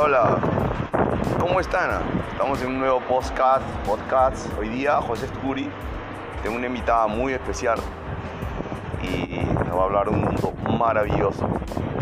Hola, 0.00 0.22
hola. 0.22 0.38
¿Cómo 1.40 1.58
están? 1.58 1.90
Estamos 2.30 2.62
en 2.62 2.68
un 2.68 2.78
nuevo 2.78 3.00
podcast. 3.00 3.64
podcast. 3.84 4.46
Hoy 4.56 4.68
día, 4.68 5.00
José 5.00 5.26
Esturi. 5.26 5.68
Tengo 6.40 6.56
una 6.56 6.66
invitada 6.66 7.08
muy 7.08 7.32
especial 7.32 7.80
y 9.02 9.40
nos 9.66 9.76
va 9.76 9.82
a 9.82 9.84
hablar 9.86 10.04
de 10.04 10.10
un 10.10 10.20
mundo 10.20 10.52
maravilloso. 10.78 11.48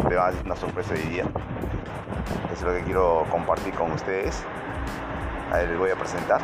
Te 0.08 0.14
va 0.14 0.26
a 0.26 0.28
hacer 0.28 0.44
una 0.44 0.56
sorpresa 0.56 0.92
hoy 0.92 1.00
día. 1.08 1.24
Eso 2.52 2.54
es 2.54 2.62
lo 2.62 2.72
que 2.74 2.82
quiero 2.82 3.24
compartir 3.30 3.72
con 3.72 3.90
ustedes. 3.92 4.44
A 5.50 5.56
ver, 5.56 5.70
les 5.70 5.78
voy 5.78 5.90
a 5.90 5.96
presentar. 5.96 6.42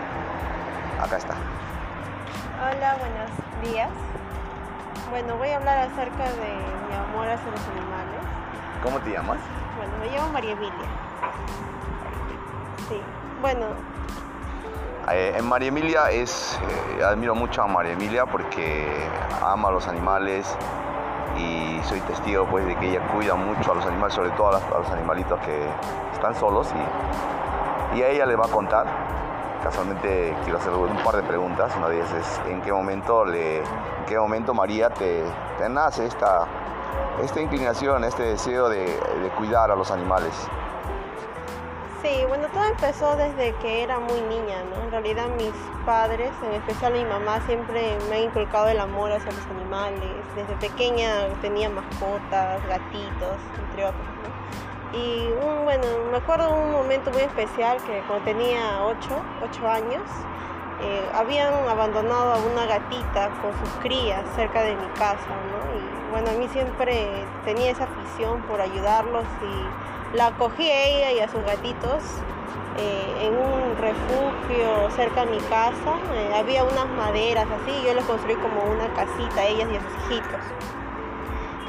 Acá 1.03 1.19
está. 1.19 1.35
Hola, 2.63 2.97
buenos 2.97 3.71
días. 3.71 3.91
Bueno, 5.11 5.37
voy 5.37 5.51
a 5.51 5.57
hablar 5.57 5.79
acerca 5.81 6.25
de 6.25 6.55
mi 6.89 6.95
amor 6.95 7.29
hacia 7.29 7.51
los 7.51 7.69
animales. 7.69 8.23
¿Cómo 8.83 8.99
te 9.01 9.11
llamas? 9.11 9.39
Bueno, 9.77 9.93
me 10.01 10.17
llamo 10.17 10.33
María 10.33 10.53
Emilia. 10.53 10.92
Sí. 12.89 13.01
Bueno, 13.41 13.67
Eh, 15.11 15.35
en 15.37 15.45
María 15.49 15.69
Emilia 15.69 16.11
es, 16.11 16.59
eh, 16.99 17.03
admiro 17.05 17.35
mucho 17.35 17.61
a 17.63 17.67
María 17.67 17.93
Emilia 17.93 18.25
porque 18.25 18.87
ama 19.43 19.69
a 19.69 19.73
los 19.73 19.89
animales 19.89 20.57
y 21.37 21.81
soy 21.85 22.01
testigo 22.03 22.47
pues 22.47 22.65
de 22.67 22.77
que 22.77 22.91
ella 22.91 23.01
cuida 23.09 23.35
mucho 23.35 23.73
a 23.73 23.75
los 23.75 23.85
animales, 23.85 24.15
sobre 24.15 24.31
todo 24.31 24.49
a, 24.49 24.79
los 24.79 24.91
animalitos 24.91 25.41
que 25.41 25.67
están 26.13 26.35
solos 26.37 26.73
y, 27.95 27.99
y 27.99 28.03
a 28.03 28.09
ella 28.09 28.27
le 28.27 28.37
va 28.37 28.47
a 28.47 28.49
contar. 28.49 28.87
Casualmente 29.63 30.37
quiero 30.45 30.59
hacer 30.59 30.73
un 30.73 30.97
par 30.99 31.17
de 31.17 31.23
preguntas. 31.25 31.73
Una 31.77 31.89
de 31.89 31.97
ellas 31.97 32.13
es 32.13 32.41
en 32.49 32.61
qué 32.63 32.73
momento 32.73 33.25
le, 33.25 33.59
en 33.59 34.05
qué 34.07 34.17
momento 34.19 34.55
María 34.55 34.89
te, 34.91 35.25
te 35.59 35.69
nace 35.69 36.07
esta, 36.07 36.47
esta 37.23 37.41
inclinación, 37.41 38.05
este 38.05 38.23
deseo 38.23 38.69
de, 38.69 38.85
de 38.85 39.29
cuidar 39.37 39.71
a 39.73 39.75
los 39.75 39.91
animales. 39.91 40.33
Sí, 42.03 42.25
bueno, 42.27 42.49
todo 42.49 42.65
empezó 42.65 43.17
desde 43.17 43.55
que 43.57 43.83
era 43.83 43.99
muy 44.01 44.21
niña, 44.23 44.63
¿no? 44.71 44.83
En 44.83 44.91
realidad 44.91 45.29
mis 45.37 45.53
padres, 45.87 46.31
en 46.45 46.55
especial 46.55 46.93
mi 46.93 47.05
mamá, 47.05 47.41
siempre 47.47 47.97
me 48.11 48.17
han 48.17 48.23
inculcado 48.25 48.69
el 48.69 48.81
amor 48.81 49.13
hacia 49.13 49.31
los 49.31 49.47
animales. 49.47 50.11
Desde 50.35 50.55
pequeña 50.57 51.29
tenía 51.41 51.71
mascotas, 51.71 52.61
gatitos, 52.67 53.37
entre 53.69 53.87
otros. 53.87 54.07
Y 54.93 55.29
un, 55.43 55.65
bueno, 55.65 55.87
me 56.11 56.19
acuerdo 56.19 56.53
un 56.53 56.73
momento 56.73 57.11
muy 57.13 57.23
especial 57.23 57.79
que 57.85 58.03
cuando 58.07 58.25
tenía 58.25 58.85
8, 58.85 59.09
8 59.51 59.69
años, 59.69 60.03
eh, 60.83 61.09
habían 61.15 61.55
abandonado 61.69 62.35
a 62.35 62.39
una 62.39 62.67
gatita 62.67 63.31
con 63.41 63.53
sus 63.61 63.71
crías 63.81 64.23
cerca 64.35 64.63
de 64.63 64.75
mi 64.75 64.87
casa, 64.99 65.29
¿no? 65.29 65.79
Y 65.79 66.11
bueno, 66.11 66.31
a 66.31 66.35
mí 66.35 66.49
siempre 66.49 67.25
tenía 67.45 67.71
esa 67.71 67.85
afición 67.85 68.43
por 68.43 68.61
ayudarlos 68.61 69.25
y 69.43 69.92
la 70.15 70.27
acogí 70.29 70.71
a 70.71 70.85
ella 70.85 71.13
y 71.13 71.21
a 71.21 71.29
sus 71.29 71.43
gatitos 71.45 72.03
eh, 72.79 73.27
en 73.27 73.35
un 73.35 73.77
refugio 73.77 74.91
cerca 74.97 75.25
de 75.25 75.33
mi 75.33 75.39
casa. 75.39 75.99
Eh, 76.15 76.35
había 76.35 76.65
unas 76.65 76.89
maderas 76.97 77.47
así, 77.47 77.73
yo 77.87 77.95
les 77.95 78.05
construí 78.05 78.35
como 78.37 78.63
una 78.63 78.93
casita 78.95 79.41
a 79.41 79.47
ellas 79.47 79.69
y 79.73 79.77
a 79.77 79.81
sus 79.81 80.11
hijitos. 80.11 80.41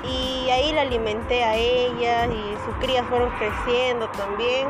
Y 0.03 0.49
ahí 0.49 0.73
la 0.73 0.81
alimenté 0.81 1.43
a 1.43 1.55
ellas 1.55 2.29
y 2.29 2.65
sus 2.65 2.75
crías 2.81 3.05
fueron 3.07 3.29
creciendo 3.31 4.07
también. 4.09 4.67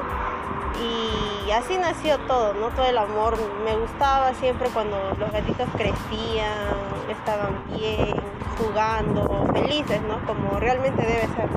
Y 0.79 1.51
así 1.51 1.77
nació 1.77 2.19
todo, 2.19 2.53
¿no? 2.53 2.69
Todo 2.69 2.85
el 2.85 2.97
amor. 2.97 3.37
Me 3.63 3.75
gustaba 3.75 4.33
siempre 4.35 4.69
cuando 4.69 4.97
los 5.19 5.31
gatitos 5.31 5.67
crecían, 5.75 6.75
estaban 7.09 7.63
bien, 7.75 8.15
jugando, 8.57 9.47
felices, 9.53 10.01
¿no? 10.03 10.19
Como 10.25 10.59
realmente 10.59 11.01
debe 11.01 11.27
ser, 11.35 11.49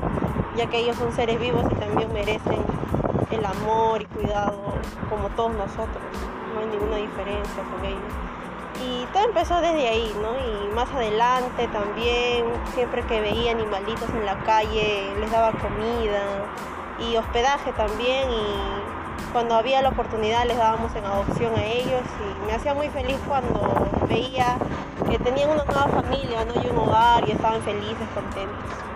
ya 0.57 0.65
que 0.65 0.79
ellos 0.79 0.95
son 0.95 1.13
seres 1.13 1.39
vivos 1.39 1.63
y 1.71 1.75
también 1.75 2.11
merecen 2.11 2.65
el 3.29 3.45
amor 3.45 4.01
y 4.01 4.05
cuidado 4.05 4.57
como 5.09 5.29
todos 5.29 5.51
nosotros. 5.53 6.03
No 6.53 6.61
hay 6.61 6.65
ninguna 6.67 6.97
diferencia 6.97 7.63
con 7.71 7.85
ellos. 7.85 8.13
Y 8.83 9.05
todo 9.13 9.25
empezó 9.25 9.61
desde 9.61 9.87
ahí, 9.87 10.11
¿no? 10.21 10.31
Y 10.35 10.73
más 10.73 10.89
adelante 10.91 11.67
también, 11.67 12.45
siempre 12.73 13.03
que 13.03 13.21
veía 13.21 13.51
animalitos 13.51 14.09
en 14.09 14.25
la 14.25 14.37
calle, 14.43 15.13
les 15.19 15.31
daba 15.31 15.51
comida 15.51 16.21
y 16.99 17.15
hospedaje 17.17 17.71
también. 17.73 18.29
Y 18.29 19.31
cuando 19.31 19.55
había 19.55 19.81
la 19.81 19.89
oportunidad 19.89 20.45
les 20.45 20.57
dábamos 20.57 20.95
en 20.95 21.05
adopción 21.05 21.55
a 21.55 21.63
ellos. 21.63 22.01
Y 22.41 22.47
me 22.47 22.53
hacía 22.53 22.73
muy 22.73 22.89
feliz 22.89 23.17
cuando 23.27 23.61
veía 24.09 24.57
que 25.09 25.19
tenían 25.19 25.51
una 25.51 25.63
nueva 25.65 25.87
familia, 25.87 26.45
¿no? 26.45 26.61
Y 26.61 26.67
un 26.67 26.77
hogar 26.77 27.27
y 27.27 27.31
estaban 27.31 27.61
felices, 27.61 28.07
contentos. 28.13 28.87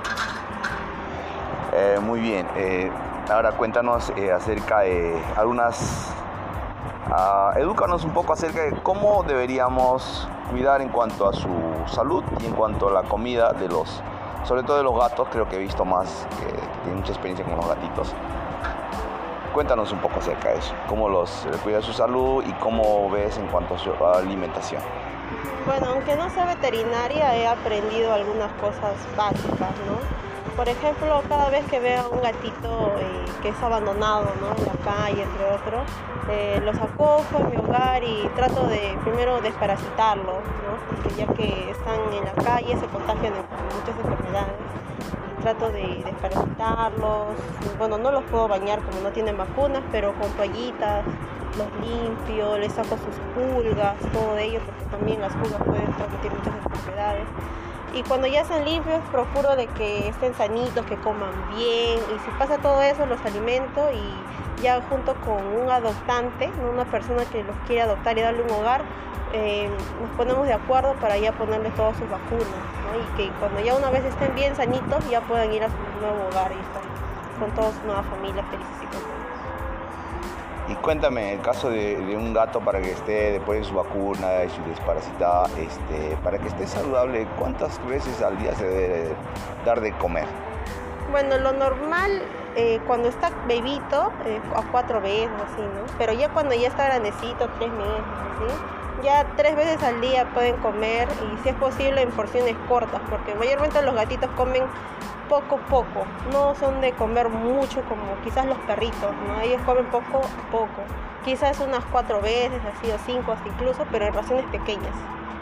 Eh, 1.81 2.00
muy 2.00 2.19
bien. 2.19 2.47
eh, 2.56 2.92
ahora 3.31 3.53
cuéntanos 3.53 4.12
eh, 4.16 4.31
acerca 4.31 4.81
de 4.81 5.19
algunas... 5.36 6.14
ah, 7.08 7.53
edúcanos 7.56 8.03
un 8.03 8.12
poco 8.12 8.34
acerca 8.34 8.62
de 8.62 8.74
cómo 8.84 9.24
deberíamos 9.24 10.28
cuidar 10.52 10.81
en 10.81 10.90
cuanto 10.90 11.28
a 11.28 11.34
su 11.34 11.50
salud 11.88 12.24
y 12.40 12.46
en 12.46 12.53
cuanto 12.53 12.90
a 12.90 12.91
la 12.91 13.03
comida 13.03 13.53
de 13.53 13.68
los... 13.68 14.03
Sobre 14.44 14.62
todo 14.62 14.78
de 14.78 14.84
los 14.84 14.96
gatos, 14.96 15.28
creo 15.31 15.50
que 15.50 15.56
he 15.56 15.59
visto 15.59 15.84
más 15.84 16.28
que, 16.40 16.46
tienen 16.84 16.97
mucha 16.97 17.14
experiencia 17.14 17.44
con 17.46 17.56
los 17.56 17.68
gatitos. 17.68 18.14
Cuéntanos 19.52 19.91
un 19.91 20.00
poco 20.00 20.20
acerca 20.20 20.50
de 20.50 20.59
eso, 20.59 20.75
cómo 20.88 21.09
los 21.09 21.47
cuida 21.64 21.81
su 21.81 21.94
salud 21.94 22.44
y 22.47 22.53
cómo 22.53 23.09
ves 23.09 23.40
en 23.40 23.47
cuanto 23.47 23.74
a 23.74 23.78
su 23.80 23.91
alimentación. 24.06 24.84
Bueno, 25.66 25.88
aunque 25.94 26.16
no 26.16 26.30
sea 26.30 26.46
veterinaria, 26.46 27.36
he 27.36 27.47
aprendido 27.47 28.14
algunas 28.14 28.52
cosas 28.53 28.94
básicas, 29.18 29.74
¿no? 29.88 30.21
Por 30.56 30.67
ejemplo, 30.67 31.22
cada 31.29 31.50
vez 31.50 31.66
que 31.69 31.79
veo 31.79 32.09
un 32.09 32.22
gatito 32.22 32.95
eh, 33.00 33.25
que 33.41 33.50
es 33.50 33.63
abandonado. 33.63 34.31
En 34.34 34.66
la 34.66 34.73
calle, 34.84 35.23
entre 35.23 35.45
otros, 35.45 35.81
eh, 36.29 36.62
los 36.63 36.75
acojo 36.75 37.39
en 37.39 37.50
mi 37.50 37.57
hogar 37.57 38.03
y 38.03 38.29
trato 38.35 38.67
de 38.67 38.97
primero 39.03 39.41
desparasitarlos. 39.41 40.38
Porque 40.90 41.16
ya 41.16 41.28
que 41.28 41.72
están 41.72 42.13
en 42.13 42.25
la 42.25 42.34
calle 42.44 42.78
se 42.78 42.85
contagian 42.88 43.34
de 43.34 43.40
muchas 43.40 43.95
enfermedades. 44.03 44.53
Trato 45.41 45.72
de 45.72 46.03
desparasitarlos. 46.06 47.28
Bueno, 47.78 47.97
no 47.97 48.11
los 48.11 48.23
puedo 48.25 48.47
bañar 48.47 48.79
como 48.79 49.01
no 49.01 49.09
tienen 49.11 49.38
vacunas, 49.38 49.81
pero 49.91 50.13
con 50.13 50.29
toallitas 50.31 51.06
los 51.57 51.67
limpio, 51.85 52.57
les 52.57 52.72
saco 52.72 52.97
sus 52.97 53.16
pulgas, 53.35 53.95
todo 54.13 54.38
ello, 54.38 54.59
porque 54.66 54.85
también 54.85 55.19
las 55.19 55.34
pulgas 55.34 55.61
pueden 55.63 55.91
transmitir 55.94 56.31
muchas 56.31 56.56
enfermedades. 56.56 57.25
Y 57.94 58.03
cuando 58.03 58.25
ya 58.28 58.41
están 58.41 58.63
limpios, 58.63 59.02
procuro 59.12 59.56
de 59.56 59.68
que 59.68 60.07
estén 60.07 60.34
sanitos, 60.34 60.85
que 60.85 60.96
coman 60.97 61.34
bien. 61.56 62.00
Y 62.00 62.19
si 62.24 62.31
pasa 62.40 62.57
todo 62.57 62.81
eso, 62.81 63.06
los 63.06 63.19
alimento 63.25 63.90
y 63.91 64.62
ya 64.63 64.81
junto 64.90 65.13
con 65.16 65.46
un 65.46 65.69
adoptante, 65.69 66.50
una 66.72 66.85
persona 66.85 67.25
que 67.25 67.44
los 67.44 67.56
quiere 67.68 67.81
adoptar 67.81 68.18
y 68.18 68.22
darle 68.22 68.44
un 68.44 68.52
hogar, 68.52 68.81
eh, 69.34 69.69
nos 70.02 70.09
ponemos 70.12 70.47
de 70.47 70.53
acuerdo 70.53 70.94
para 70.96 71.18
ya 71.18 71.34
ponerles 71.34 71.75
todas 71.75 71.97
sus 71.97 72.09
vacunas. 72.09 72.47
Y 72.96 73.18
que 73.18 73.29
cuando 73.40 73.59
ya 73.59 73.75
una 73.75 73.90
vez 73.90 74.06
estén 74.06 74.35
bien 74.35 74.56
sanitos, 74.56 75.09
ya 75.09 75.22
puedan 75.22 75.52
ir 75.52 75.63
a 75.63 75.68
su 75.68 75.75
nuevo 76.00 76.28
hogar 76.29 76.52
y 76.52 76.59
estar 76.59 76.81
con 77.40 77.52
toda 77.52 77.72
su 77.72 77.85
nueva 77.85 78.03
familia 78.03 78.44
felices 78.44 78.78
y 78.84 78.85
contentos. 78.85 79.21
Y 80.67 80.75
cuéntame, 80.75 81.33
el 81.33 81.41
caso 81.41 81.69
de, 81.69 81.97
un 82.16 82.33
gato 82.33 82.59
para 82.61 82.81
que 82.81 82.91
esté 82.91 83.33
después 83.33 83.59
de 83.59 83.66
su 83.66 83.75
vacuna 83.75 84.44
y 84.45 84.49
su 84.49 84.61
desparasitada, 84.69 85.47
este, 85.57 86.16
para 86.23 86.38
que 86.38 86.47
esté 86.47 86.67
saludable, 86.67 87.27
¿cuántas 87.38 87.83
veces 87.88 88.22
al 88.22 88.38
día 88.38 88.53
se 88.55 88.66
debe 88.66 89.16
dar 89.66 89.81
de 89.81 89.91
comer? 89.94 90.25
Bueno, 91.11 91.38
lo 91.39 91.51
normal 91.51 92.22
eh, 92.55 92.79
cuando 92.85 93.09
está 93.09 93.31
bebito, 93.47 94.11
eh, 94.25 94.40
a 94.55 94.61
cuatro 94.72 95.02
veces, 95.02 95.29
así, 95.52 95.61
¿no? 95.61 95.97
Pero 95.97 96.13
ya 96.13 96.29
cuando 96.29 96.53
ya 96.53 96.67
está 96.67 96.85
grandecito, 96.85 97.49
tres 97.57 97.72
meses, 97.72 98.03
así, 98.35 98.80
ya 99.03 99.26
tres 99.36 99.56
veces 99.56 99.82
al 99.84 100.02
día 100.02 100.32
pueden 100.34 100.56
comer 100.58 101.08
y 101.32 101.44
si 101.44 101.50
es 101.50 101.56
posible 101.56 102.02
en 102.02 102.12
porciones 102.12 102.56
cortas, 102.68 103.02
porque 103.09 103.36
mayormente 103.36 103.82
los 103.82 103.96
gatitos 103.96 104.30
comen 104.32 104.64
poco 105.30 105.58
poco, 105.70 106.06
no 106.32 106.56
son 106.56 106.82
de 106.82 106.92
comer 106.94 107.30
mucho 107.30 107.82
como 107.84 108.03
quizás 108.24 108.46
los 108.46 108.58
perritos, 108.59 109.12
¿no? 109.28 109.40
Ellos 109.40 109.62
comen 109.66 109.86
poco 109.86 110.18
a 110.20 110.52
poco, 110.52 110.82
quizás 111.24 111.59
unas 111.59 111.86
cuatro 111.86 112.22
veces, 112.22 112.59
así, 112.76 112.92
o 112.92 112.98
cinco 113.06 113.36
incluso, 113.46 113.86
pero 113.92 114.06
en 114.06 114.14
raciones 114.14 114.46
pequeñas 114.48 114.94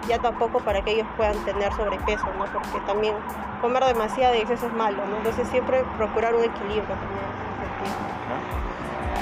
ya 0.08 0.20
tampoco 0.20 0.60
para 0.60 0.82
que 0.82 0.92
ellos 0.92 1.08
puedan 1.16 1.38
tener 1.46 1.72
sobrepeso, 1.74 2.26
¿no? 2.38 2.46
Porque 2.46 2.80
también 2.88 3.16
comer 3.62 3.86
demasiado 3.86 4.36
y 4.36 4.40
exceso 4.40 4.68
es 4.68 4.74
malo, 4.74 5.06
¿no? 5.06 5.18
Entonces 5.18 5.48
siempre 5.50 5.84
procurar 5.98 6.36
un 6.36 6.44
equilibrio 6.44 6.84
también. 6.84 7.30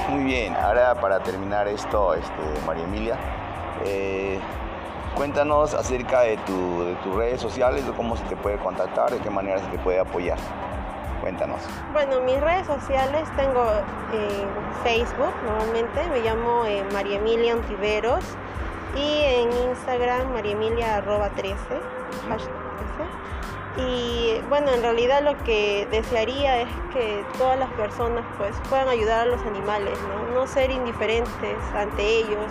Muy 0.08 0.24
bien, 0.24 0.56
ahora 0.56 0.94
para 0.94 1.20
terminar 1.22 1.68
esto, 1.68 2.14
este, 2.14 2.42
María 2.66 2.84
Emilia, 2.84 3.18
eh, 3.84 4.38
cuéntanos 5.14 5.74
acerca 5.74 6.20
de, 6.20 6.36
tu- 6.38 6.84
de 6.84 6.94
tus 7.02 7.14
redes 7.14 7.40
sociales, 7.40 7.86
de 7.86 7.92
cómo 7.92 8.16
se 8.16 8.24
te 8.24 8.36
puede 8.36 8.56
contactar, 8.58 9.10
de 9.10 9.18
qué 9.18 9.30
manera 9.30 9.58
se 9.58 9.66
te 9.66 9.78
puede 9.78 9.98
apoyar. 10.00 10.38
Cuéntanos. 11.20 11.58
Bueno, 11.92 12.20
mis 12.20 12.40
redes 12.40 12.66
sociales 12.66 13.28
tengo 13.36 13.64
eh, 14.12 14.46
Facebook, 14.84 15.32
normalmente, 15.44 16.08
me 16.10 16.20
llamo 16.20 16.64
eh, 16.64 16.84
María 16.92 17.16
Emilia 17.16 17.54
Ontiveros 17.54 18.24
y 18.96 19.22
en 19.24 19.52
Instagram 19.70 20.32
mariemilia 20.32 20.96
arroba 20.98 21.28
13, 21.30 21.56
hashtag 22.28 22.52
13. 23.76 23.84
Y 23.88 24.40
bueno, 24.48 24.70
en 24.72 24.82
realidad 24.82 25.22
lo 25.22 25.36
que 25.44 25.86
desearía 25.90 26.62
es 26.62 26.68
que 26.92 27.24
todas 27.36 27.58
las 27.58 27.70
personas 27.72 28.24
pues 28.38 28.52
puedan 28.68 28.88
ayudar 28.88 29.20
a 29.22 29.24
los 29.26 29.40
animales, 29.42 29.98
¿no? 30.08 30.34
No 30.40 30.46
ser 30.46 30.70
indiferentes 30.70 31.56
ante 31.76 32.02
ellos. 32.18 32.46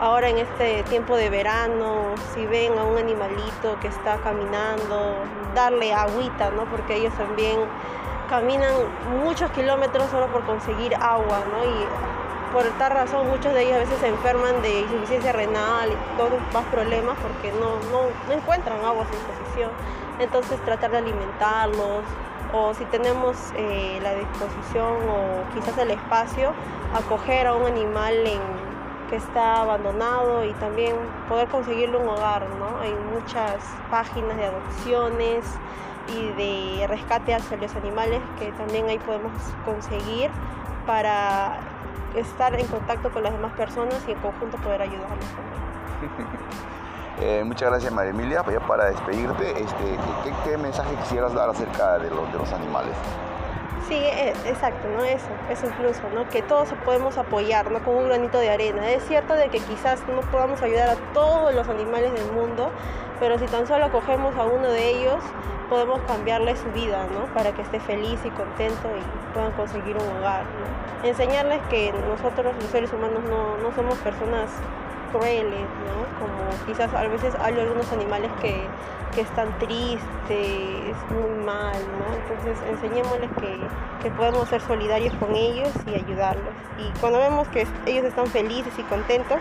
Ahora 0.00 0.28
en 0.28 0.38
este 0.38 0.84
tiempo 0.84 1.16
de 1.16 1.28
verano, 1.28 2.14
si 2.32 2.46
ven 2.46 2.78
a 2.78 2.84
un 2.84 2.98
animalito 2.98 3.80
que 3.80 3.88
está 3.88 4.18
caminando, 4.18 5.16
darle 5.56 5.92
agüita, 5.92 6.52
¿no? 6.52 6.66
Porque 6.66 6.94
ellos 6.94 7.12
también 7.14 7.58
caminan 8.30 8.72
muchos 9.24 9.50
kilómetros 9.50 10.08
solo 10.10 10.28
por 10.28 10.44
conseguir 10.44 10.94
agua, 10.94 11.42
¿no? 11.50 11.64
Y 11.64 12.52
por 12.52 12.62
tal 12.78 12.92
razón 12.92 13.28
muchos 13.28 13.52
de 13.52 13.62
ellos 13.62 13.74
a 13.74 13.78
veces 13.80 13.98
se 13.98 14.06
enferman 14.06 14.62
de 14.62 14.82
insuficiencia 14.82 15.32
renal 15.32 15.90
y 15.90 16.16
todos 16.16 16.40
más 16.54 16.64
problemas 16.66 17.16
porque 17.20 17.50
no, 17.58 17.80
no, 17.90 18.32
encuentran 18.32 18.78
agua 18.84 19.02
a 19.02 19.06
su 19.06 19.14
disposición. 19.14 19.72
Entonces 20.20 20.60
tratar 20.64 20.92
de 20.92 20.98
alimentarlos 20.98 22.04
o 22.52 22.72
si 22.72 22.84
tenemos 22.84 23.36
eh, 23.56 23.98
la 24.00 24.14
disposición 24.14 24.94
o 25.10 25.54
quizás 25.54 25.76
el 25.78 25.90
espacio, 25.90 26.52
acoger 26.94 27.48
a 27.48 27.54
un 27.54 27.66
animal 27.66 28.14
en, 28.14 28.67
que 29.08 29.16
está 29.16 29.62
abandonado 29.62 30.44
y 30.44 30.52
también 30.54 30.94
poder 31.28 31.48
conseguirle 31.48 31.96
un 31.96 32.08
hogar. 32.08 32.46
¿no? 32.58 32.80
Hay 32.80 32.94
muchas 33.14 33.56
páginas 33.90 34.36
de 34.36 34.46
adopciones 34.46 35.44
y 36.16 36.28
de 36.32 36.86
rescate 36.86 37.34
hacia 37.34 37.56
los 37.56 37.74
animales 37.76 38.20
que 38.38 38.50
también 38.52 38.88
ahí 38.88 38.98
podemos 38.98 39.32
conseguir 39.64 40.30
para 40.86 41.58
estar 42.14 42.58
en 42.58 42.66
contacto 42.66 43.10
con 43.10 43.22
las 43.22 43.32
demás 43.32 43.52
personas 43.52 44.02
y 44.08 44.12
en 44.12 44.18
conjunto 44.18 44.56
poder 44.58 44.80
ayudarlos 44.80 45.26
eh, 47.20 47.42
muchas 47.44 47.68
gracias 47.68 47.92
María 47.92 48.12
Emilia. 48.12 48.42
Para 48.42 48.86
despedirte, 48.86 49.50
este, 49.60 49.98
¿qué, 50.44 50.56
mensaje 50.56 50.94
quisieras 51.02 51.34
dar 51.34 51.50
acerca 51.50 51.98
de 51.98 52.08
los 52.08 52.52
animales? 52.52 52.94
Sí, 53.88 53.94
e, 53.94 54.30
exacto, 54.46 54.86
¿no? 54.88 55.02
Eso, 55.02 55.28
eso 55.50 55.66
incluso, 55.66 56.02
¿no? 56.14 56.28
Que 56.28 56.42
todos 56.42 56.68
podemos 56.84 57.16
apoyar, 57.16 57.70
¿no? 57.70 57.82
Con 57.82 57.96
un 57.96 58.08
granito 58.08 58.38
de 58.38 58.50
arena. 58.50 58.90
Es 58.90 59.02
cierto 59.04 59.32
de 59.32 59.48
que 59.48 59.60
quizás 59.60 60.06
no 60.08 60.20
podamos 60.30 60.60
ayudar 60.60 60.90
a 60.90 60.96
todos 61.14 61.54
los 61.54 61.66
animales 61.68 62.12
del 62.12 62.30
mundo, 62.32 62.70
pero 63.18 63.38
si 63.38 63.46
tan 63.46 63.66
solo 63.66 63.86
acogemos 63.86 64.36
a 64.36 64.44
uno 64.44 64.68
de 64.68 64.90
ellos, 64.90 65.16
podemos 65.70 66.00
cambiarle 66.02 66.54
su 66.56 66.70
vida, 66.72 67.06
¿no? 67.14 67.32
Para 67.32 67.52
que 67.52 67.62
esté 67.62 67.80
feliz 67.80 68.20
y 68.26 68.30
contento 68.30 68.88
y 68.94 69.32
puedan 69.32 69.52
conseguir 69.52 69.96
un 69.96 70.18
hogar. 70.18 70.44
Enseñarles 71.02 71.60
que 71.70 71.92
nosotros 72.10 72.54
los 72.56 72.70
seres 72.70 72.92
humanos 72.92 73.22
no, 73.24 73.56
no 73.56 73.74
somos 73.74 73.96
personas 73.98 74.50
crueles, 75.12 75.66
¿no? 75.86 75.98
Como 76.18 76.66
quizás 76.66 76.92
a 76.94 77.02
veces 77.08 77.34
hay 77.40 77.58
algunos 77.58 77.90
animales 77.92 78.30
que, 78.40 78.66
que 79.14 79.20
están 79.22 79.56
tristes, 79.58 80.96
muy 81.10 81.44
mal, 81.44 81.76
¿no? 81.98 82.14
Entonces 82.14 82.58
enseñémosles 82.68 83.30
que, 83.40 83.58
que, 84.02 84.10
podemos 84.12 84.48
ser 84.48 84.60
solidarios 84.60 85.14
con 85.14 85.34
ellos 85.34 85.70
y 85.86 85.94
ayudarlos. 85.94 86.54
Y 86.78 86.98
cuando 87.00 87.18
vemos 87.18 87.48
que 87.48 87.66
ellos 87.86 88.04
están 88.04 88.26
felices 88.26 88.72
y 88.78 88.82
contentos, 88.82 89.38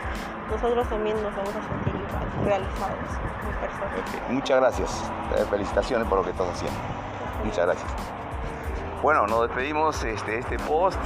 nosotros 0.52 0.88
también 0.90 1.16
nos 1.22 1.36
vamos 1.36 1.54
a 1.56 1.62
sentir 1.68 1.94
igual, 1.96 2.46
realizados 2.46 3.10
como 3.42 3.60
personas. 3.60 4.30
Muchas 4.30 4.60
gracias. 4.60 5.12
Eh, 5.38 5.46
felicitaciones 5.50 6.08
por 6.08 6.20
lo 6.20 6.24
que 6.24 6.32
estás 6.32 6.50
haciendo. 6.50 6.80
Muchas 7.44 7.66
gracias. 7.66 7.92
Bueno, 9.02 9.28
nos 9.28 9.44
despedimos 9.44 10.04
este, 10.04 10.40
este 10.40 10.58
post. 10.60 11.00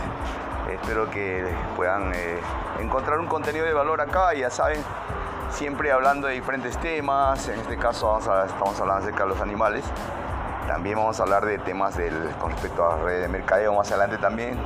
Espero 0.74 1.10
que 1.10 1.46
puedan 1.76 2.14
eh, 2.14 2.40
encontrar 2.80 3.20
un 3.20 3.28
contenido 3.28 3.66
de 3.66 3.74
valor 3.74 4.00
acá, 4.00 4.34
ya 4.34 4.50
saben, 4.50 4.82
siempre 5.50 5.92
hablando 5.92 6.28
de 6.28 6.34
diferentes 6.34 6.78
temas. 6.78 7.48
En 7.50 7.60
este 7.60 7.78
caso 7.78 8.08
vamos 8.08 8.28
estamos 8.50 8.80
hablando 8.80 9.04
acerca 9.04 9.24
de 9.24 9.30
los 9.30 9.42
animales. 9.42 9.84
También 10.68 10.96
vamos 10.96 11.20
a 11.20 11.24
hablar 11.24 11.46
de 11.46 11.58
temas 11.58 11.98
con 12.40 12.52
respecto 12.52 12.86
a 12.86 12.96
la 12.96 13.04
red 13.04 13.22
de 13.22 13.28
mercadeo 13.28 13.74
más 13.74 13.90
adelante 13.92 14.18
también, 14.18 14.58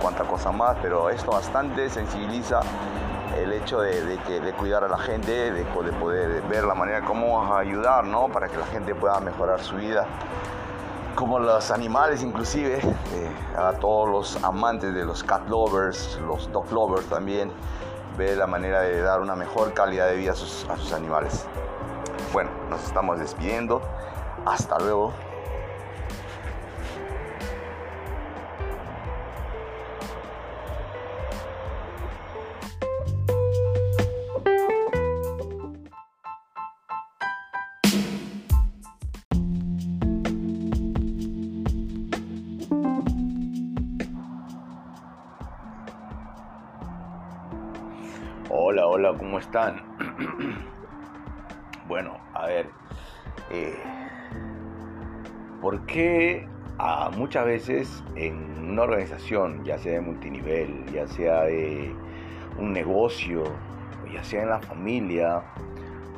cuánta 0.00 0.24
cosa 0.24 0.50
más, 0.50 0.76
pero 0.82 1.10
esto 1.10 1.30
bastante 1.30 1.88
sensibiliza 1.88 2.60
el 3.36 3.52
hecho 3.52 3.80
de, 3.80 4.18
que, 4.26 4.40
cuidar 4.54 4.82
a 4.84 4.88
la 4.88 4.98
gente, 4.98 5.52
de, 5.52 5.52
de 5.52 5.64
poder 5.64 6.42
ver 6.42 6.64
la 6.64 6.74
manera 6.74 7.02
cómo 7.02 7.54
ayudar, 7.54 8.04
¿no? 8.04 8.28
Para 8.28 8.48
que 8.48 8.56
la 8.56 8.66
gente 8.66 8.94
pueda 8.94 9.20
mejorar 9.20 9.60
su 9.60 9.76
vida 9.76 10.06
como 11.14 11.38
los 11.38 11.70
animales 11.70 12.22
inclusive, 12.22 12.78
eh, 12.78 13.56
a 13.56 13.72
todos 13.72 14.08
los 14.08 14.44
amantes 14.44 14.94
de 14.94 15.04
los 15.04 15.22
cat 15.22 15.48
lovers, 15.48 16.18
los 16.26 16.50
dog 16.52 16.70
lovers 16.72 17.06
también, 17.06 17.52
ve 18.16 18.36
la 18.36 18.46
manera 18.46 18.82
de 18.82 19.00
dar 19.00 19.20
una 19.20 19.36
mejor 19.36 19.72
calidad 19.74 20.08
de 20.08 20.16
vida 20.16 20.32
a 20.32 20.34
sus, 20.34 20.68
a 20.68 20.76
sus 20.76 20.92
animales. 20.92 21.46
Bueno, 22.32 22.50
nos 22.68 22.82
estamos 22.84 23.18
despidiendo. 23.18 23.80
Hasta 24.44 24.78
luego. 24.78 25.12
Hola, 48.74 48.88
hola, 48.88 49.16
¿cómo 49.16 49.38
están? 49.38 49.80
bueno, 51.86 52.18
a 52.32 52.46
ver, 52.46 52.70
eh, 53.52 53.72
¿por 55.60 55.86
qué 55.86 56.48
a 56.78 57.08
muchas 57.10 57.46
veces 57.46 58.02
en 58.16 58.68
una 58.68 58.82
organización, 58.82 59.64
ya 59.64 59.78
sea 59.78 59.92
de 59.92 60.00
multinivel, 60.00 60.86
ya 60.92 61.06
sea 61.06 61.42
de 61.42 61.94
un 62.58 62.72
negocio, 62.72 63.44
ya 64.12 64.24
sea 64.24 64.42
en 64.42 64.48
la 64.48 64.58
familia, 64.58 65.44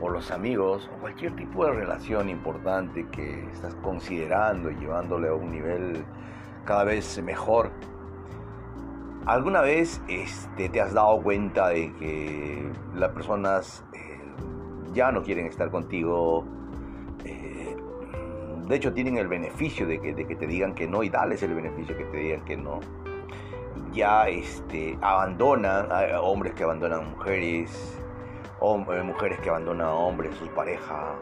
o 0.01 0.09
los 0.09 0.31
amigos, 0.31 0.89
o 0.97 1.01
cualquier 1.03 1.37
tipo 1.37 1.67
de 1.67 1.73
relación 1.73 2.31
importante 2.31 3.07
que 3.11 3.51
estás 3.53 3.75
considerando 3.75 4.71
y 4.71 4.77
llevándole 4.77 5.29
a 5.29 5.35
un 5.35 5.51
nivel 5.53 6.07
cada 6.65 6.85
vez 6.85 7.23
mejor, 7.23 7.71
¿Alguna 9.27 9.61
vez 9.61 10.01
este, 10.07 10.69
te 10.69 10.81
has 10.81 10.95
dado 10.95 11.21
cuenta 11.21 11.71
de 11.71 11.93
que 11.95 12.71
las 12.95 13.11
personas 13.11 13.85
eh, 13.93 14.21
ya 14.95 15.11
no 15.11 15.25
quieren 15.25 15.47
estar 15.47 15.69
contigo? 15.73 16.45
Eh, 17.25 17.77
de 18.69 18.77
hecho, 18.77 18.95
tienen 18.95 19.19
el 19.19 19.27
beneficio 19.27 19.85
de 19.85 20.01
que, 20.01 20.13
te 20.13 20.47
digan 20.47 20.77
que 20.77 20.87
no 20.87 21.03
y 21.03 21.09
dales 21.09 21.43
el 21.43 21.55
beneficio 21.55 21.97
que 21.97 22.05
te 22.05 22.17
digan 22.19 22.45
que 22.45 22.57
no. 22.57 22.79
Ya 23.93 24.29
este, 24.29 24.97
abandonan, 25.03 25.89
hombres 26.23 26.55
que 26.55 26.63
abandonan 26.63 27.11
mujeres, 27.11 27.99
eh, 28.63 29.03
mujeres 29.03 29.41
que 29.41 29.49
abandonan 29.49 29.89
a 29.89 29.95
hombres, 29.95 30.37
su 30.37 30.47
pareja, 30.51 31.17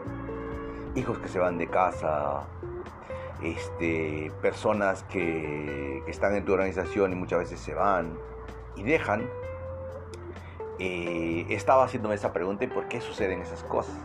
hijos 0.93 1.17
que 1.17 1.27
se 1.27 1.39
van 1.39 1.57
de 1.57 1.65
casa, 1.65 2.43
este, 3.45 4.31
personas 4.41 5.03
que, 5.03 6.03
están 6.07 6.35
en 6.35 6.45
tu 6.45 6.53
organización 6.53 7.11
y 7.11 7.15
muchas 7.15 7.39
veces 7.39 7.59
se 7.59 7.73
van 7.73 8.17
y 8.75 8.83
dejan, 8.83 9.27
eh, 10.79 11.45
estaba 11.49 11.83
haciéndome 11.83 12.15
esa 12.15 12.31
pregunta 12.33 12.63
y 12.63 12.67
por 12.67 12.87
qué 12.87 13.01
suceden 13.01 13.41
esas 13.41 13.63
cosas. 13.63 13.95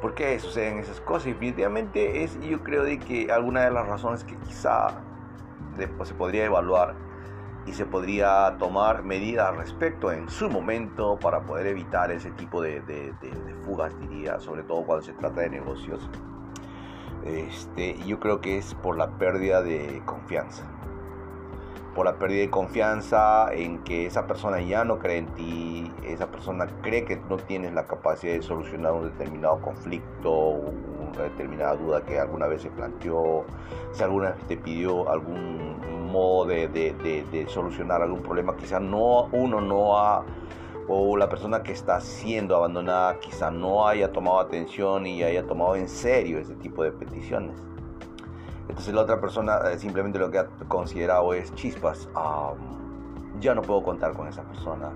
¿Por 0.00 0.14
qué 0.14 0.38
suceden 0.38 0.78
esas 0.78 1.00
cosas? 1.00 1.26
Definitivamente 1.26 2.22
es, 2.24 2.40
yo 2.40 2.62
creo 2.62 2.84
de 2.84 2.98
que 2.98 3.30
alguna 3.30 3.64
de 3.64 3.70
las 3.70 3.86
razones 3.86 4.24
que 4.24 4.36
quizá 4.36 4.88
pues, 5.96 6.08
se 6.08 6.14
podría 6.14 6.46
evaluar 6.46 6.94
y 7.66 7.72
se 7.74 7.84
podría 7.84 8.56
tomar 8.58 9.02
medidas 9.02 9.48
al 9.48 9.58
respecto 9.58 10.10
en 10.10 10.30
su 10.30 10.48
momento 10.48 11.18
para 11.18 11.42
poder 11.42 11.66
evitar 11.66 12.10
ese 12.10 12.30
tipo 12.30 12.62
de, 12.62 12.80
de 12.80 13.54
fugas, 13.62 13.98
diría, 14.00 14.40
sobre 14.40 14.62
todo 14.62 14.84
cuando 14.84 15.04
se 15.04 15.12
trata 15.12 15.42
de 15.42 15.50
negocios 15.50 16.08
este, 17.24 17.96
yo 18.06 18.20
creo 18.20 18.40
que 18.40 18.58
es 18.58 18.74
por 18.74 18.96
la 18.96 19.10
pérdida 19.18 19.62
de 19.62 20.02
confianza. 20.04 20.64
Por 21.94 22.06
la 22.06 22.18
pérdida 22.18 22.42
de 22.42 22.50
confianza 22.50 23.52
en 23.52 23.82
que 23.82 24.06
esa 24.06 24.26
persona 24.26 24.60
ya 24.60 24.84
no 24.84 24.98
cree 24.98 25.18
en 25.18 25.26
ti, 25.34 25.92
esa 26.04 26.30
persona 26.30 26.66
cree 26.82 27.04
que 27.04 27.16
no 27.28 27.36
tienes 27.36 27.72
la 27.74 27.86
capacidad 27.86 28.32
de 28.32 28.42
solucionar 28.42 28.92
un 28.92 29.04
determinado 29.04 29.60
conflicto, 29.60 30.30
una 30.30 31.22
determinada 31.24 31.74
duda 31.74 32.02
que 32.04 32.18
alguna 32.18 32.46
vez 32.46 32.62
se 32.62 32.70
planteó, 32.70 33.44
si 33.92 34.02
alguna 34.04 34.30
vez 34.30 34.46
te 34.46 34.56
pidió 34.56 35.10
algún 35.10 36.10
modo 36.12 36.46
de, 36.46 36.68
de 36.68 37.46
solucionar 37.48 38.02
algún 38.02 38.22
problema, 38.22 38.56
quizás 38.56 38.80
no, 38.80 39.24
uno 39.32 39.60
no 39.60 39.98
ha 39.98 40.24
o 40.92 41.16
la 41.16 41.28
persona 41.28 41.62
que 41.62 41.70
está 41.70 42.00
siendo 42.00 42.56
abandonada 42.56 43.20
quizá 43.20 43.48
no 43.48 43.86
haya 43.86 44.10
tomado 44.10 44.40
atención 44.40 45.06
y 45.06 45.22
haya 45.22 45.46
tomado 45.46 45.76
en 45.76 45.88
serio 45.88 46.40
ese 46.40 46.56
tipo 46.56 46.82
de 46.82 46.90
peticiones. 46.90 47.54
Entonces 48.68 48.92
la 48.92 49.02
otra 49.02 49.20
persona 49.20 49.60
eh, 49.70 49.78
simplemente 49.78 50.18
lo 50.18 50.32
que 50.32 50.38
ha 50.40 50.48
considerado 50.66 51.32
es 51.32 51.54
chispas, 51.54 52.08
ya 53.38 53.54
no 53.54 53.62
puedo 53.62 53.84
contar 53.84 54.14
con 54.14 54.26
esa 54.26 54.42
persona, 54.42 54.90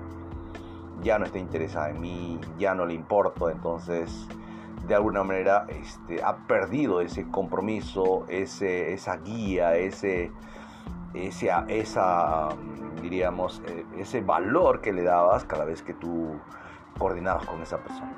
ya 1.00 1.16
no 1.20 1.26
está 1.26 1.38
interesada 1.38 1.90
en 1.90 2.00
mí, 2.00 2.40
ya 2.58 2.74
no 2.74 2.86
le 2.86 2.94
importo, 2.94 3.48
entonces 3.48 4.26
de 4.88 4.96
alguna 4.96 5.22
manera 5.22 5.64
este, 5.68 6.24
ha 6.24 6.38
perdido 6.48 7.02
ese 7.02 7.30
compromiso, 7.30 8.24
ese, 8.28 8.92
esa 8.92 9.18
guía, 9.18 9.76
ese, 9.76 10.32
ese, 11.14 11.50
esa, 11.68 12.48
diríamos, 13.00 13.62
eh, 13.66 13.84
ese 13.98 14.20
valor 14.20 14.80
que 14.80 14.92
le 14.92 15.02
dabas 15.02 15.44
cada 15.44 15.64
vez 15.64 15.82
que 15.82 15.94
tú 15.94 16.36
coordinabas 16.98 17.46
con 17.46 17.62
esa 17.62 17.78
persona. 17.78 18.12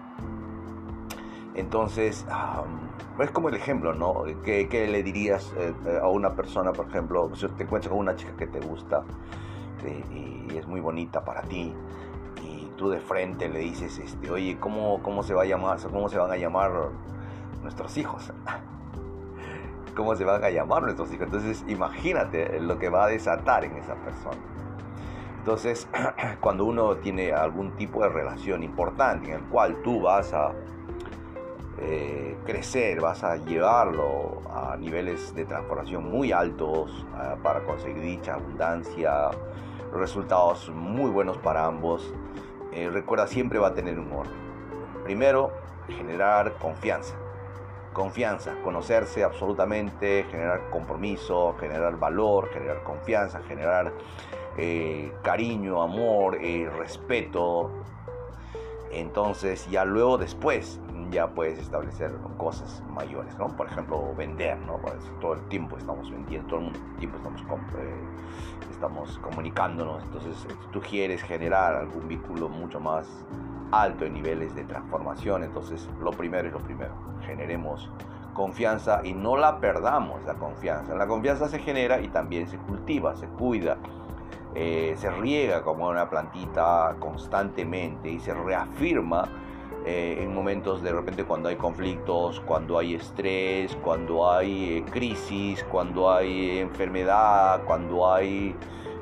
Entonces, 1.54 2.26
es 3.18 3.30
como 3.30 3.48
el 3.48 3.54
ejemplo, 3.54 3.94
¿no? 3.94 4.24
¿Qué, 4.44 4.88
le 4.90 5.02
dirías 5.02 5.54
eh, 5.56 5.72
a 6.02 6.08
una 6.08 6.34
persona, 6.34 6.72
por 6.72 6.86
ejemplo, 6.88 7.30
si 7.34 7.48
te 7.48 7.62
encuentras 7.62 7.90
con 7.90 8.00
una 8.00 8.14
chica 8.14 8.36
que 8.36 8.46
te 8.46 8.60
gusta 8.60 9.04
eh, 9.84 10.46
y 10.50 10.56
es 10.56 10.66
muy 10.66 10.80
bonita 10.80 11.24
para 11.24 11.42
ti, 11.42 11.72
y 12.42 12.70
tú 12.76 12.90
de 12.90 13.00
frente 13.00 13.48
le 13.48 13.60
dices, 13.60 13.98
este, 13.98 14.30
oye, 14.30 14.58
¿cómo, 14.60 15.02
cómo 15.02 15.22
se 15.22 15.32
va 15.32 15.42
a 15.42 15.46
llamar, 15.46 15.78
cómo 15.90 16.08
se 16.10 16.18
van 16.18 16.30
a 16.30 16.36
llamar 16.36 16.72
nuestros 17.62 17.96
hijos? 17.96 18.32
¿Cómo 19.96 20.14
se 20.14 20.24
van 20.24 20.44
a 20.44 20.50
llamar 20.50 20.82
nuestros 20.82 21.10
hijos? 21.12 21.24
Entonces, 21.24 21.64
imagínate 21.68 22.60
lo 22.60 22.78
que 22.78 22.90
va 22.90 23.06
a 23.06 23.08
desatar 23.08 23.64
en 23.64 23.76
esa 23.78 23.94
persona. 23.94 24.36
Entonces, 25.38 25.88
cuando 26.40 26.66
uno 26.66 26.96
tiene 26.96 27.32
algún 27.32 27.72
tipo 27.76 28.02
de 28.02 28.10
relación 28.10 28.62
importante 28.62 29.30
en 29.30 29.36
el 29.36 29.42
cual 29.44 29.80
tú 29.82 30.02
vas 30.02 30.34
a 30.34 30.52
eh, 31.78 32.36
crecer, 32.44 33.00
vas 33.00 33.24
a 33.24 33.36
llevarlo 33.36 34.42
a 34.50 34.76
niveles 34.76 35.34
de 35.34 35.46
transformación 35.46 36.10
muy 36.10 36.30
altos 36.30 37.06
eh, 37.22 37.36
para 37.42 37.64
conseguir 37.64 38.02
dicha 38.02 38.34
abundancia, 38.34 39.30
resultados 39.94 40.68
muy 40.68 41.10
buenos 41.10 41.38
para 41.38 41.64
ambos. 41.64 42.12
Eh, 42.72 42.90
recuerda, 42.90 43.26
siempre 43.26 43.58
va 43.58 43.68
a 43.68 43.74
tener 43.74 43.98
un 43.98 44.12
orden. 44.12 44.34
Primero, 45.04 45.52
generar 45.88 46.52
confianza. 46.58 47.14
Confianza, 47.96 48.52
conocerse 48.62 49.24
absolutamente, 49.24 50.26
generar 50.30 50.68
compromiso, 50.68 51.56
generar 51.58 51.98
valor, 51.98 52.50
generar 52.52 52.82
confianza, 52.82 53.40
generar 53.48 53.90
cariño, 55.22 55.80
amor, 55.80 56.36
respeto. 56.76 57.70
Entonces 58.92 59.66
ya 59.70 59.86
luego 59.86 60.18
después 60.18 60.78
ya 61.10 61.28
puedes 61.28 61.58
establecer 61.58 62.12
cosas 62.36 62.82
mayores, 62.90 63.34
¿no? 63.38 63.48
Por 63.56 63.66
ejemplo, 63.66 64.14
vender, 64.14 64.58
¿no? 64.58 64.76
Pues, 64.76 64.96
todo 65.18 65.32
el 65.32 65.48
tiempo 65.48 65.78
estamos 65.78 66.10
vendiendo, 66.10 66.48
todo 66.48 66.60
el 66.60 66.96
tiempo 66.98 67.16
estamos, 67.16 67.40
eh, 67.78 67.94
estamos 68.70 69.18
comunicándonos, 69.20 70.02
entonces 70.04 70.46
tú 70.70 70.80
quieres 70.82 71.22
generar 71.22 71.76
algún 71.76 72.08
vínculo 72.08 72.50
mucho 72.50 72.78
más 72.78 73.08
alto 73.72 74.04
en 74.04 74.14
niveles 74.14 74.54
de 74.54 74.64
transformación, 74.64 75.44
entonces 75.44 75.88
lo 76.00 76.10
primero 76.10 76.48
es 76.48 76.54
lo 76.54 76.60
primero, 76.60 76.94
generemos 77.26 77.90
confianza 78.36 79.00
y 79.02 79.14
no 79.14 79.36
la 79.36 79.58
perdamos 79.60 80.22
la 80.24 80.34
confianza. 80.34 80.94
La 80.94 81.06
confianza 81.06 81.48
se 81.48 81.58
genera 81.58 82.00
y 82.00 82.08
también 82.08 82.46
se 82.48 82.58
cultiva, 82.58 83.16
se 83.16 83.26
cuida, 83.26 83.78
eh, 84.54 84.94
se 84.98 85.10
riega 85.10 85.62
como 85.62 85.88
una 85.88 86.08
plantita 86.08 86.96
constantemente 86.98 88.10
y 88.10 88.20
se 88.20 88.34
reafirma 88.34 89.28
eh, 89.86 90.18
en 90.20 90.34
momentos 90.34 90.82
de 90.82 90.92
repente 90.92 91.24
cuando 91.24 91.48
hay 91.48 91.56
conflictos, 91.56 92.40
cuando 92.40 92.78
hay 92.78 92.94
estrés, 92.94 93.76
cuando 93.82 94.30
hay 94.30 94.78
eh, 94.78 94.84
crisis, 94.90 95.64
cuando 95.64 96.10
hay 96.10 96.58
enfermedad, 96.58 97.62
cuando 97.64 98.12
hay 98.12 98.54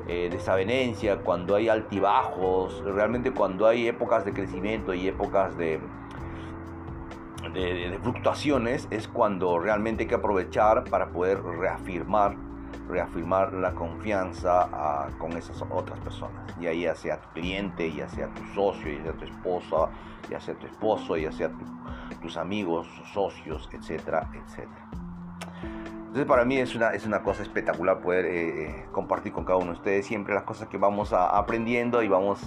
eh, 0.07 0.29
desavenencia, 0.31 1.17
cuando 1.17 1.55
hay 1.55 1.67
altibajos, 1.67 2.83
realmente 2.83 3.31
cuando 3.31 3.67
hay 3.67 3.87
épocas 3.87 4.23
de 4.23 4.33
crecimiento 4.33 4.93
y 4.93 5.07
épocas 5.07 5.57
de, 5.57 5.79
fluctuaciones, 8.03 8.87
es 8.91 9.07
cuando 9.07 9.57
realmente 9.59 10.03
hay 10.03 10.09
que 10.09 10.15
aprovechar 10.15 10.83
para 10.85 11.09
poder 11.09 11.41
reafirmar 11.41 12.35
reafirmar 12.87 13.53
la 13.53 13.73
confianza 13.73 14.69
ah, 14.71 15.09
con 15.17 15.33
esas 15.33 15.63
otras 15.71 15.99
personas, 16.01 16.55
ya, 16.59 16.71
ya 16.71 16.93
sea 16.93 17.19
tu 17.19 17.29
cliente, 17.29 17.91
ya 17.91 18.07
sea 18.09 18.27
tu 18.33 18.45
socio, 18.53 18.91
ya 18.91 19.03
sea 19.03 19.13
tu 19.13 19.25
esposa, 19.25 19.89
ya 20.29 20.39
sea 20.39 20.53
tu 20.53 20.67
esposo, 20.67 21.17
ya 21.17 21.31
sea 21.31 21.49
tus 22.21 22.37
amigos, 22.37 22.87
socios, 23.11 23.67
etcétera, 23.71 24.29
etcétera. 24.33 25.04
Entonces 26.15 26.29
para 26.29 26.45
mí 26.45 26.57
es 26.57 26.73
una, 26.75 26.91
es 26.91 27.05
una 27.05 27.23
cosa 27.23 27.43
espectacular 27.43 27.99
poder 27.99 28.23
eh, 28.23 28.63
eh, 28.67 28.85
compartir 28.93 29.33
con 29.33 29.43
cada 29.43 29.57
uno 29.57 29.73
de 29.73 29.77
ustedes 29.79 30.05
siempre 30.05 30.33
las 30.33 30.43
cosas 30.43 30.69
que 30.69 30.77
vamos 30.77 31.11
aprendiendo 31.11 32.01
y 32.03 32.07
vamos 32.07 32.39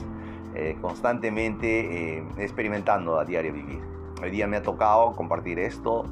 eh, 0.55 0.79
constantemente 0.81 2.25
experimentando 2.39 3.19
a 3.19 3.27
diario 3.27 3.53
vivir. 3.53 3.83
Hoy 4.23 4.31
día 4.31 4.47
me 4.47 4.57
ha 4.57 4.63
tocado 4.63 5.13
compartir 5.15 5.59
esto 5.59 6.07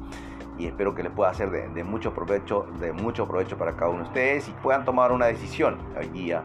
y 0.59 0.67
espero 0.67 0.93
que 0.93 1.01
les 1.01 1.11
pueda 1.11 1.33
ser 1.33 1.49
de, 1.49 1.83
mucho 1.83 2.13
provecho, 2.13 2.67
de 2.79 2.93
mucho 2.93 3.27
provecho 3.27 3.57
para 3.57 3.75
cada 3.75 3.89
uno 3.89 4.03
de 4.03 4.07
ustedes 4.09 4.47
y 4.49 4.51
puedan 4.61 4.85
tomar 4.85 5.11
una 5.11 5.25
decisión 5.25 5.79
hoy 5.99 6.09
día. 6.09 6.43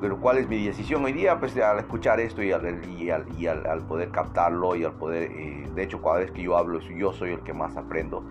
Pero 0.00 0.20
cuál 0.20 0.38
es 0.38 0.48
mi 0.48 0.64
decisión 0.64 1.04
hoy 1.04 1.12
día, 1.12 1.40
pues 1.40 1.56
al 1.56 1.80
escuchar 1.80 2.20
esto 2.20 2.40
y 2.40 2.52
al, 2.52 2.80
y 2.96 3.10
al, 3.48 3.80
poder 3.88 4.10
captarlo 4.10 4.76
y 4.76 4.84
al 4.84 4.92
poder, 4.92 5.28
de 5.74 5.82
hecho 5.82 6.00
cada 6.00 6.18
vez 6.18 6.30
que 6.30 6.42
yo 6.42 6.56
hablo, 6.56 6.78
yo 6.78 7.12
soy 7.12 7.32
el 7.32 7.40
que 7.40 7.52
más 7.52 7.76
aprendo, 7.76 8.24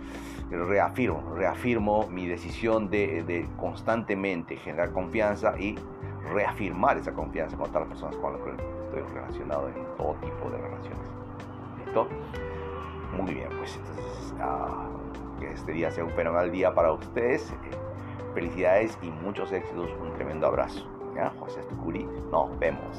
reafirmo, 0.51 1.35
reafirmo 1.35 2.07
mi 2.07 2.27
decisión 2.27 2.89
de, 2.89 3.47
constantemente 3.57 4.57
generar 4.57 4.91
confianza 4.91 5.57
y 5.59 5.77
reafirmar 6.33 6.97
esa 6.97 7.13
confianza 7.13 7.57
con 7.57 7.71
todas 7.71 7.87
las 7.87 7.89
personas 7.89 8.15
con 8.17 8.33
las 8.33 8.41
que 8.41 8.49
estoy 8.85 9.13
relacionado 9.13 9.67
en 9.69 9.85
todo 9.97 10.13
tipo 10.15 10.49
de 10.49 10.57
relaciones. 10.57 11.07
¿Listo? 11.85 12.07
Muy 13.17 13.33
bien, 13.33 13.49
pues 13.57 13.77
entonces... 13.77 14.33
Ah, 14.39 14.87
que 15.41 15.51
este 15.51 15.73
día 15.73 15.91
sea 15.91 16.05
un 16.05 16.11
fenomenal 16.11 16.51
día 16.51 16.73
para 16.73 16.93
ustedes. 16.93 17.51
Felicidades 18.33 18.97
y 19.01 19.09
muchos 19.09 19.51
éxitos. 19.51 19.89
Un 19.99 20.13
tremendo 20.13 20.47
abrazo. 20.47 20.87
José 21.39 21.59
Estucuri, 21.59 22.07
nos 22.31 22.57
vemos. 22.57 22.97